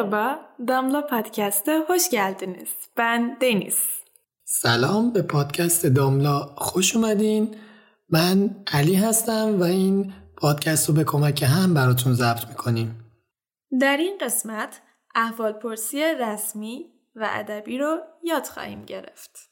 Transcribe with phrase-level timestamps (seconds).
[0.00, 2.68] Merhaba, Damla Podcast'a hoş geldiniz.
[2.96, 3.78] Ben Deniz.
[4.44, 7.56] سلام به پادکست داملا خوش اومدین
[8.08, 13.04] من علی هستم و این پادکست رو به کمک هم براتون ضبط می‌کنیم
[13.80, 14.80] در این قسمت
[15.14, 19.50] احوال پرسی رسمی و ادبی رو یاد خواهیم گرفت.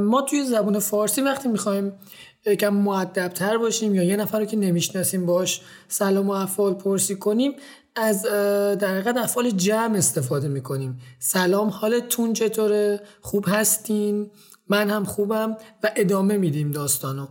[0.00, 1.98] ما توی زبان فارسی وقتی می‌خوایم
[2.46, 7.52] یکم معدبتر باشیم یا یه نفر رو که نمی‌شناسیم باش سلام و افعال پرسی کنیم
[7.96, 11.00] از در حقیقت افعال جمع استفاده می‌کنیم.
[11.18, 14.30] سلام حالتون چطوره؟ خوب هستین؟
[14.68, 17.26] من هم خوبم و ادامه میدیم داستانو.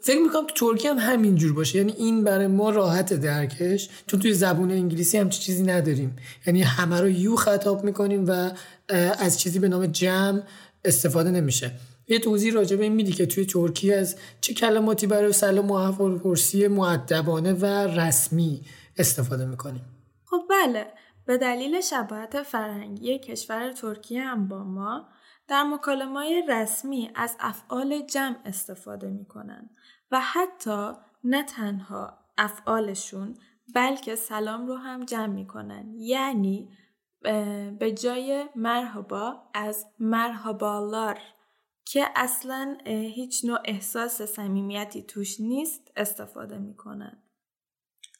[0.00, 1.78] فکر می‌کنم تو ترکی هم همینجور باشه.
[1.78, 3.88] یعنی این برای ما راحت درکش.
[4.06, 6.16] چون توی زبون انگلیسی هم چیزی نداریم.
[6.46, 8.50] یعنی همه رو یو خطاب می‌کنیم و
[9.18, 10.42] از چیزی به نام جمع
[10.84, 11.70] استفاده نمیشه.
[12.08, 15.74] یه توضیح راجع به این میدی که توی ترکی از چه کلماتی برای سلام و
[15.74, 17.64] احوال پرسی معدبانه و
[18.00, 18.62] رسمی
[18.98, 19.84] استفاده می‌کنیم؟
[20.24, 20.86] خب بله
[21.26, 25.08] به دلیل شباهت فرهنگی کشور ترکیه هم با ما
[25.48, 29.70] در مکالمه رسمی از افعال جمع استفاده می‌کنن
[30.10, 30.90] و حتی
[31.24, 33.36] نه تنها افعالشون
[33.74, 35.94] بلکه سلام رو هم جمع می‌کنن.
[35.98, 36.68] یعنی
[37.78, 41.18] به جای مرحبا از مرحبالار
[41.84, 47.22] که اصلا هیچ نوع احساس صمیمیتی توش نیست استفاده می‌کنن.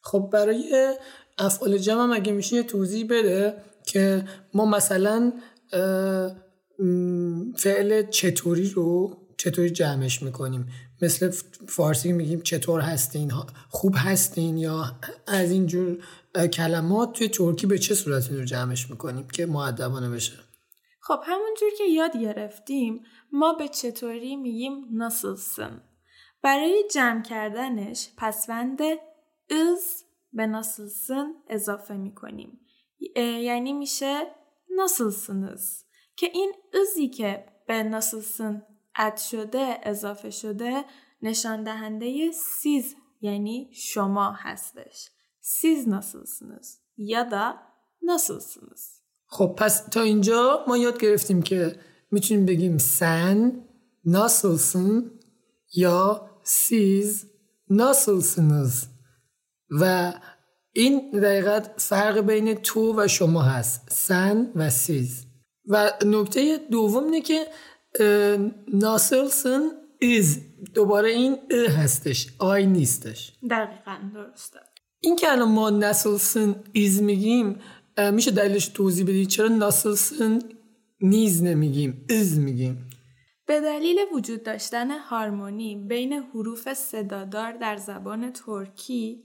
[0.03, 0.95] خب برای
[1.39, 5.33] افعال جمع هم اگه میشه یه توضیح بده که ما مثلا
[7.57, 10.69] فعل چطوری رو چطوری جمعش می‌کنیم؟
[11.03, 11.31] مثل
[11.69, 13.33] فارسی میگیم چطور هستین
[13.69, 14.85] خوب هستین یا
[15.27, 15.99] از اینجور
[16.53, 20.33] کلمات توی ترکی به چه صورتی رو جمعش می‌کنیم که معدبانه بشه؟
[21.05, 25.83] خب همونجور که یاد گرفتیم ما به چطوری میگیم ناسلسن
[26.43, 28.81] برای جمع کردنش پسوند
[29.51, 32.61] از به ناسلسن اضافه می‌کنیم.
[33.17, 34.35] یعنی میشه
[34.77, 35.83] ناسلسنز
[36.17, 40.85] که این ازی که به ناسلسن اد شده اضافه شده
[41.23, 45.11] نشان دهنده سیز یعنی شما هستش.
[45.41, 47.55] سیز ناسلسنز یا دا
[48.03, 49.02] ناسلسنز
[49.33, 51.77] خب پس تا اینجا ما یاد گرفتیم که
[52.11, 53.53] می‌تونیم بگیم sen
[54.05, 55.11] nasılsın
[55.75, 57.25] یا siz
[57.71, 58.85] nasılsınız.
[59.81, 60.13] و
[60.73, 65.27] این دقیقت فرق بین تو و شما هست sen و siz.
[65.67, 67.47] و نکته دوم اینه که
[68.73, 70.41] nasılsınız
[70.75, 73.33] دوباره این ı هستش i نیستش.
[73.51, 74.59] دقیقا درسته.
[75.01, 77.61] این که الان ما nasılsınız میگیم
[78.13, 80.39] میشه دلیلش توضیح بدید چرا ناسلسن
[81.01, 82.89] نیز نمیگیم از میگیم؟
[83.47, 89.25] به دلیل وجود داشتن هارمونی بین حروف صدادار در زبان ترکی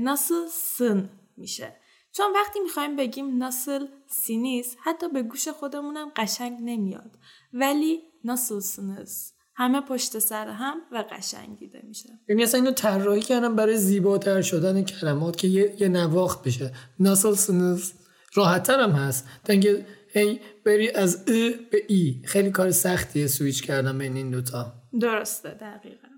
[0.00, 1.76] ناسل سن میشه.
[2.12, 7.18] چون وقتی می‌خوایم بگیم ناسل سینیس حتی به گوش خودمونم قشنگ نمیاد.
[7.52, 12.08] ولی ناسل سنس همه پشت سر هم و قشنگیده میشه.
[12.28, 16.72] یعنی اصلا اینو طراحی کردم برای زیباتر شدن کلمات که یه, یه نواخت بشه.
[16.98, 17.92] ناسل سنس
[18.34, 22.22] راحتتر هم هست دنگه هی بری از ا به ای.
[22.24, 24.72] خیلی کار سختیه سویچ کردم بین این دوتا.
[25.00, 26.08] درسته دقیقا.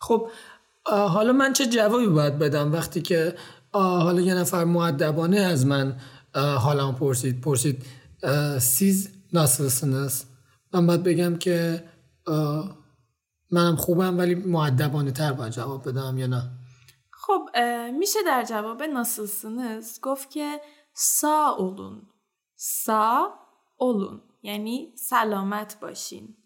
[0.00, 0.30] خب
[0.84, 3.34] حالا من چه جوابی باید بدم وقتی که
[3.72, 5.96] حالا یه نفر معدبانه از من
[6.34, 7.84] حالم پرسید پرسید
[8.58, 10.24] سیز ناسلسنس
[10.72, 11.84] من باید بگم که
[13.50, 16.50] منم خوبم ولی معدبانه تر باید جواب بدم یا نه؟
[17.10, 17.48] خب
[17.98, 20.60] میشه در جواب nasılsınız گفت که
[20.92, 22.02] sağ olun
[22.56, 23.34] sağ
[23.76, 26.36] olun یعنی سلامت باشین.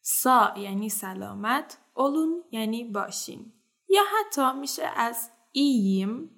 [0.00, 3.52] sağ یعنی سلامت olun یعنی باشین.
[3.88, 6.30] یا حتی میشه از iyiyim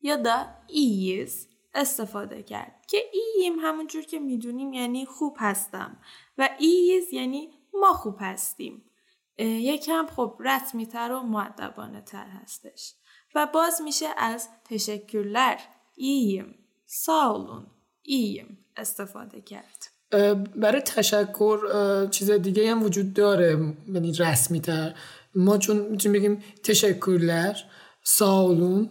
[0.00, 6.00] ya da iyiyiz استفاده کرد که iyiyim همونجور که می‌دونیم یعنی خوب هستم
[6.38, 7.50] و iyiyiz یعنی
[7.88, 8.82] ما خوب هستیم.
[9.38, 12.94] یکم خب رسمی تر و معدبانه تر هستش.
[13.34, 15.56] و باز میشه از تشکرلر
[15.96, 16.54] اییم
[16.86, 17.66] سالون
[18.02, 19.86] اییم استفاده کرد.
[20.56, 21.58] برای تشکر
[22.10, 24.94] چیز دیگه هم وجود داره یعنی رسمی تر
[25.34, 27.56] ما چون می‌تونیم بگیم تشکرلر
[28.02, 28.90] سالون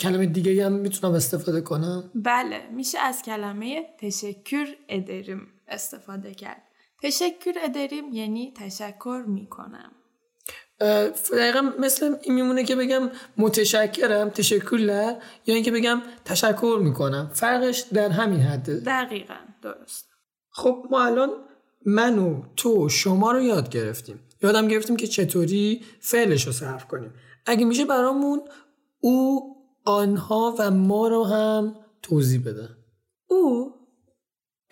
[0.00, 6.62] کلمه دیگه هم می‌تونم استفاده کنم؟ بله میشه از کلمه تشکر ادریم استفاده کرد.
[7.02, 9.92] تشکر ادریم یعنی تشکر می‌کنم
[11.32, 14.78] دقیقا مثل این میمونه که بگم متشکرم تشکر
[15.46, 20.08] یا اینکه بگم تشکر می‌کنم فرقش در همین حده دقیقا درست
[20.50, 21.30] خب ما الان
[21.86, 27.14] من و تو شما رو یاد گرفتیم یادم گرفتیم که چطوری فعلش رو صرف کنیم
[27.46, 28.40] اگه میشه برامون
[29.00, 32.68] او آنها و ما رو هم توضیح بده
[33.26, 33.74] او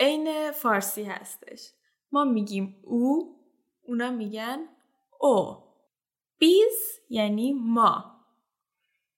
[0.01, 1.71] عین فارسی هستش
[2.13, 3.35] ما میگیم او
[3.83, 4.69] اونا میگن
[5.21, 5.57] او.
[6.39, 8.25] بیز یعنی ما.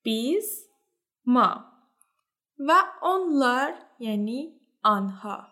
[0.03, 0.69] بیز
[1.27, 1.65] ما.
[2.59, 2.73] و
[3.03, 5.49] onlar یعنی آنها.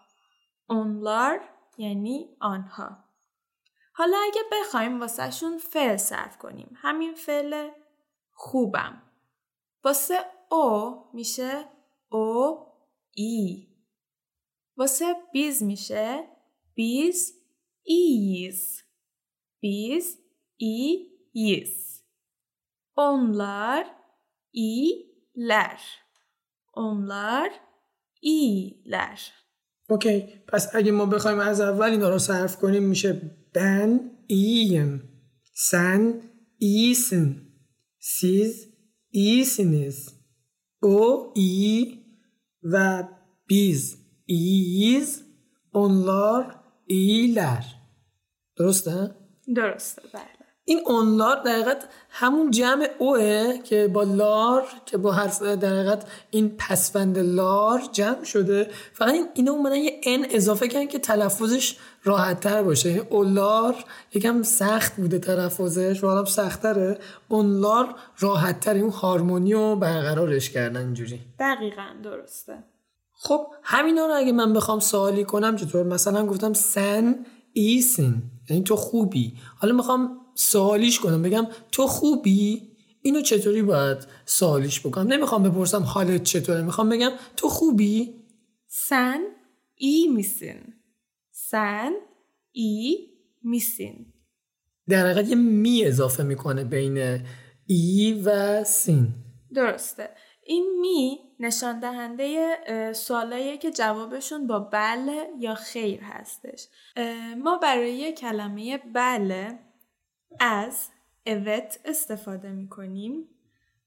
[0.71, 1.41] onlar
[1.79, 3.05] یعنی آنها.
[3.93, 6.73] حالا اگه بخوایم واسهشون فعل صرف کنیم.
[6.77, 7.71] همین فعل
[8.33, 9.03] خوبم.
[9.85, 10.19] واسه
[10.51, 11.65] او میشه
[12.09, 12.59] او
[13.15, 13.69] ای.
[14.77, 16.38] واسه بیز میشه
[16.78, 17.34] بیز
[17.84, 18.82] ایز
[19.62, 20.18] بیز
[20.58, 22.04] اییz
[22.96, 23.86] onlar
[24.54, 25.82] iyiler
[26.74, 27.52] onlar
[28.22, 29.20] iyiler
[29.90, 33.12] اوکی پس اگه ما بخوایم از اول اینا رو صرف کنیم میشه
[33.56, 33.90] ben
[34.28, 34.92] iyiyim
[35.54, 36.24] sen
[36.60, 37.28] iyisin
[38.00, 38.70] siz
[39.12, 39.98] iyisiniz
[40.82, 42.06] o iyi
[42.64, 43.08] ve
[43.50, 43.98] biz
[44.28, 45.24] iyiyiz
[45.74, 46.57] onlar
[46.89, 47.65] iyiler
[48.57, 49.15] درسته؟
[49.55, 50.39] درسته بله.
[50.65, 51.75] این اونلار دقیقا
[52.11, 55.99] همون جمع اوه که با لار که با حرف دقیقا
[56.31, 58.71] این پسفند لار جمع شده.
[58.93, 63.75] فقط این اینا اومدن یه ان اضافه کردن که تلفظش راحت تر باشه اولار
[64.15, 66.99] یکم سخت بوده تلفظش و حالا سخت تره
[67.29, 71.21] اونلار راحت تر اون هارمونی رو برقرارش کردن اینجوری.
[71.39, 72.65] دقیقا درسته.
[73.21, 78.77] خب همینا رو اگه من بخوام سوالی کنم چطور؟ مثلا گفتم سن ایسین یعنی تو
[78.77, 79.35] خوبی.
[79.57, 82.63] حالا می‌خوام سوالیش کنم بگم تو خوبی؟
[83.03, 88.15] اینو چطوری باید سوالیش بکنم؟ نمی‌خوام بپرسم حالت چطوره می‌خوام بگم تو خوبی؟
[88.67, 89.21] سن
[89.75, 90.75] ای میسین
[91.31, 91.93] سن
[92.53, 92.99] ای
[93.43, 94.13] میسین
[94.89, 97.21] در حقیقت یه می اضافه می‌کنه بین
[97.67, 99.15] ای و سین
[99.55, 100.11] درسته.
[100.51, 106.69] این می نشان دهنده سوالایی که جوابشون با بله یا خیر هستش
[107.37, 109.59] ما برای کلمه بله
[110.41, 110.89] از
[111.29, 113.29] evet استفاده می کنیم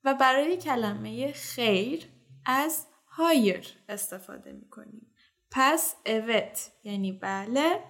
[0.04, 2.08] و برای کلمه خیر
[2.46, 5.14] از هایر استفاده می کنیم.
[5.52, 7.84] پس evet یعنی بله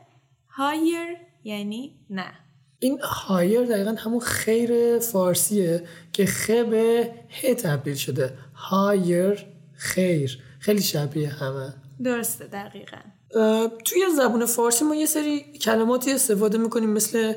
[0.47, 2.50] هایر یعنی نه.
[2.83, 5.83] این هایر دقیقا همون خیر فارسیه
[6.13, 7.12] که خ به
[7.42, 8.33] ه تبدیل شده.
[8.54, 10.39] هایر خیر.
[10.60, 11.74] خیلی شبیه همه.
[12.04, 12.98] درسته دقیقا.
[13.86, 17.33] توی زبون فارسی ما یه سری کلماتی استفاده می‌کنیم مثل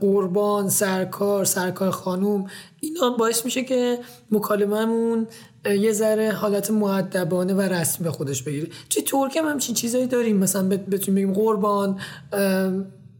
[0.00, 2.46] قربان سرکار سرکار خانوم
[2.80, 3.98] اینا باعث میشه که
[4.30, 5.26] مکالمهمون
[5.64, 8.68] یه ذره حالت معدبانه و رسمی به خودش بگیره.
[8.90, 10.36] توی ترک هم همچین چیزایی داریم.
[10.36, 12.00] مثلا بتونیم بگیم قربان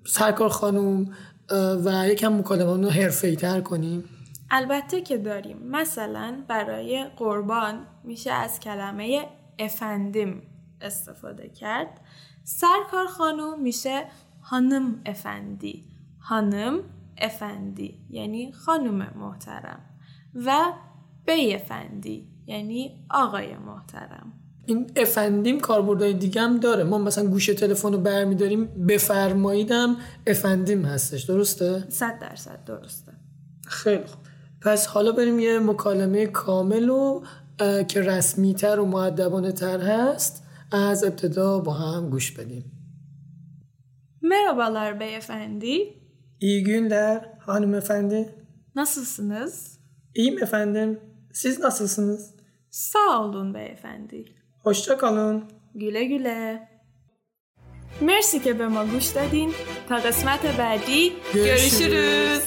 [0.07, 1.15] سرکار خانوم
[1.85, 4.05] و یکم مکالمه رو حرفه‌ای تر کنیم.
[4.51, 5.59] البته که داریم.
[5.59, 9.29] مثلا برای قربان میشه از کلمه
[9.59, 10.43] افندیم
[10.81, 12.01] استفاده کرد.
[12.45, 14.05] سرکار خانوم میشه
[14.43, 15.85] هانم افندی.
[16.21, 16.81] هانم
[17.19, 19.81] افندی یعنی خانم محترم.
[20.35, 20.73] و
[21.27, 24.33] بی افندی یعنی آقای محترم.
[24.67, 29.97] این افندیم کاربردهای دیگه هم داره ما مثلا گوشه تلفن رو برمیداریم بفرماییدم
[30.27, 33.13] افندیم هستش درسته؟ صد درصد درسته
[33.67, 34.21] خیلی خوب
[34.63, 37.23] پس حالا بریم یه مکالمه کامل و
[37.89, 40.43] که رسمی تر و معدبانه تر هست
[40.73, 42.73] از ابتدا با هم گوش بدیم
[44.23, 45.95] Merhabalar beyefendi.
[46.41, 48.35] İyi günler hanımefendi.
[48.75, 49.81] Nasılsınız?
[50.15, 51.01] İyiyim efendim.
[51.33, 52.35] Siz nasılsınız?
[52.71, 54.36] Sağ olun beyefendi.
[54.67, 55.45] Hoşça kalın.
[55.75, 56.69] güle güle.
[58.01, 59.51] مرسی که به ما گوش دادین
[59.89, 61.03] تا قسمت بعدی
[61.35, 62.43] görüşürüz.